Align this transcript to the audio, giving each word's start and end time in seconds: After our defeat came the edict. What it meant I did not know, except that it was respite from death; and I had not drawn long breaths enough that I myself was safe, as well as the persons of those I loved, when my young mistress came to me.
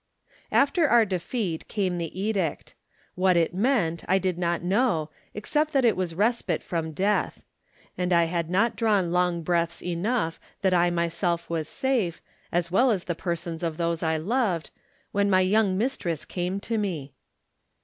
After 0.51 0.87
our 0.89 1.05
defeat 1.05 1.67
came 1.67 1.99
the 1.99 2.19
edict. 2.19 2.73
What 3.13 3.37
it 3.37 3.53
meant 3.53 4.03
I 4.07 4.17
did 4.17 4.35
not 4.35 4.63
know, 4.63 5.11
except 5.35 5.73
that 5.73 5.85
it 5.85 5.95
was 5.95 6.15
respite 6.15 6.63
from 6.63 6.91
death; 6.91 7.45
and 7.99 8.11
I 8.11 8.23
had 8.23 8.49
not 8.49 8.75
drawn 8.75 9.11
long 9.11 9.43
breaths 9.43 9.79
enough 9.83 10.39
that 10.63 10.73
I 10.73 10.89
myself 10.89 11.51
was 11.51 11.67
safe, 11.69 12.19
as 12.51 12.71
well 12.71 12.89
as 12.89 13.03
the 13.03 13.13
persons 13.13 13.61
of 13.61 13.77
those 13.77 14.01
I 14.01 14.17
loved, 14.17 14.71
when 15.11 15.29
my 15.29 15.41
young 15.41 15.77
mistress 15.77 16.25
came 16.25 16.59
to 16.61 16.79
me. 16.79 17.13